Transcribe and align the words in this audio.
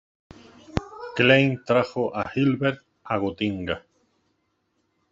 Klein 1.19 1.61
trajo 1.67 2.07
a 2.15 2.25
Hilbert 2.35 2.83
a 3.03 3.19
Gotinga. 3.27 3.81